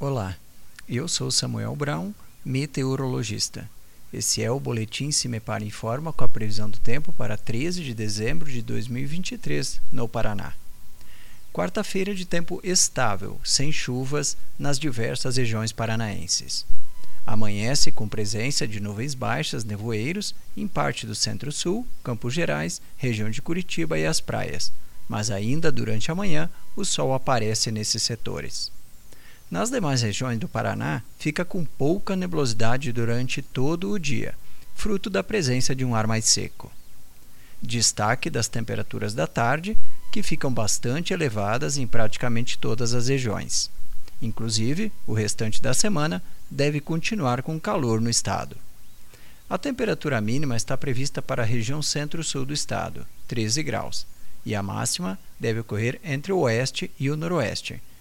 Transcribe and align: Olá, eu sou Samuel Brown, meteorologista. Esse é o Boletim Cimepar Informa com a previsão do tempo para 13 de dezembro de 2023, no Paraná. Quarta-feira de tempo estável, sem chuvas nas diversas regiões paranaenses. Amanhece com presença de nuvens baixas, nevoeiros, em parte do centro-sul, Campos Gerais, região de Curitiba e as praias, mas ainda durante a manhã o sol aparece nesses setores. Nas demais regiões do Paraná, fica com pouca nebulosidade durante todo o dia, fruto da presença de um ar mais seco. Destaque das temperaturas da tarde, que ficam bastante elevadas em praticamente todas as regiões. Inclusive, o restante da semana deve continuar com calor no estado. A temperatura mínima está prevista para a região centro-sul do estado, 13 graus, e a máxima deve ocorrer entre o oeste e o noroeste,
Olá, 0.00 0.36
eu 0.88 1.08
sou 1.08 1.28
Samuel 1.28 1.74
Brown, 1.74 2.12
meteorologista. 2.44 3.68
Esse 4.12 4.40
é 4.40 4.48
o 4.48 4.60
Boletim 4.60 5.10
Cimepar 5.10 5.60
Informa 5.60 6.12
com 6.12 6.22
a 6.22 6.28
previsão 6.28 6.70
do 6.70 6.78
tempo 6.78 7.12
para 7.12 7.36
13 7.36 7.82
de 7.82 7.94
dezembro 7.94 8.48
de 8.48 8.62
2023, 8.62 9.80
no 9.90 10.06
Paraná. 10.06 10.52
Quarta-feira 11.52 12.14
de 12.14 12.24
tempo 12.24 12.60
estável, 12.62 13.40
sem 13.42 13.72
chuvas 13.72 14.36
nas 14.56 14.78
diversas 14.78 15.36
regiões 15.36 15.72
paranaenses. 15.72 16.64
Amanhece 17.26 17.90
com 17.90 18.08
presença 18.08 18.68
de 18.68 18.78
nuvens 18.78 19.14
baixas, 19.14 19.64
nevoeiros, 19.64 20.32
em 20.56 20.68
parte 20.68 21.08
do 21.08 21.14
centro-sul, 21.16 21.84
Campos 22.04 22.32
Gerais, 22.32 22.80
região 22.96 23.28
de 23.28 23.42
Curitiba 23.42 23.98
e 23.98 24.06
as 24.06 24.20
praias, 24.20 24.70
mas 25.08 25.28
ainda 25.28 25.72
durante 25.72 26.08
a 26.08 26.14
manhã 26.14 26.48
o 26.76 26.84
sol 26.84 27.12
aparece 27.12 27.72
nesses 27.72 28.04
setores. 28.04 28.77
Nas 29.50 29.70
demais 29.70 30.02
regiões 30.02 30.38
do 30.38 30.46
Paraná, 30.46 31.02
fica 31.18 31.44
com 31.44 31.64
pouca 31.64 32.14
nebulosidade 32.14 32.92
durante 32.92 33.40
todo 33.40 33.90
o 33.90 33.98
dia, 33.98 34.34
fruto 34.74 35.08
da 35.08 35.24
presença 35.24 35.74
de 35.74 35.84
um 35.86 35.94
ar 35.94 36.06
mais 36.06 36.26
seco. 36.26 36.70
Destaque 37.62 38.28
das 38.28 38.46
temperaturas 38.46 39.14
da 39.14 39.26
tarde, 39.26 39.76
que 40.12 40.22
ficam 40.22 40.52
bastante 40.52 41.14
elevadas 41.14 41.78
em 41.78 41.86
praticamente 41.86 42.58
todas 42.58 42.92
as 42.92 43.08
regiões. 43.08 43.70
Inclusive, 44.20 44.92
o 45.06 45.14
restante 45.14 45.62
da 45.62 45.72
semana 45.72 46.22
deve 46.50 46.78
continuar 46.78 47.42
com 47.42 47.58
calor 47.58 48.00
no 48.00 48.10
estado. 48.10 48.56
A 49.48 49.56
temperatura 49.56 50.20
mínima 50.20 50.56
está 50.56 50.76
prevista 50.76 51.22
para 51.22 51.42
a 51.42 51.46
região 51.46 51.80
centro-sul 51.80 52.44
do 52.44 52.52
estado, 52.52 53.06
13 53.26 53.62
graus, 53.62 54.06
e 54.44 54.54
a 54.54 54.62
máxima 54.62 55.18
deve 55.40 55.60
ocorrer 55.60 55.98
entre 56.04 56.32
o 56.32 56.40
oeste 56.40 56.90
e 57.00 57.10
o 57.10 57.16
noroeste, 57.16 57.80